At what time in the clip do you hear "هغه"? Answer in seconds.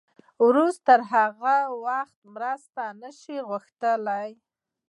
1.11-1.57